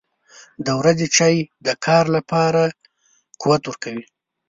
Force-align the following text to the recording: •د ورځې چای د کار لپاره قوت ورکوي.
•د 0.65 0.67
ورځې 0.79 1.07
چای 1.17 1.35
د 1.65 1.67
کار 1.85 2.05
لپاره 2.15 2.61
قوت 3.41 3.63
ورکوي. 3.67 4.05